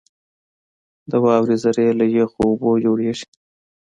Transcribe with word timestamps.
•د 1.11 1.11
واورې 1.23 1.55
ذرې 1.63 1.87
له 1.99 2.05
یخو 2.15 2.39
اوبو 2.49 2.69
جوړېږي. 2.83 3.25